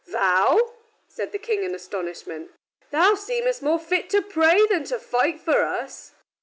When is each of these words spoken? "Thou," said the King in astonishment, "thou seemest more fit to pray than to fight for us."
"Thou," 0.07 0.71
said 1.07 1.31
the 1.31 1.37
King 1.37 1.63
in 1.63 1.75
astonishment, 1.75 2.49
"thou 2.89 3.13
seemest 3.13 3.61
more 3.61 3.77
fit 3.77 4.09
to 4.09 4.23
pray 4.23 4.65
than 4.65 4.83
to 4.85 4.97
fight 4.97 5.39
for 5.39 5.61
us." 5.63 6.13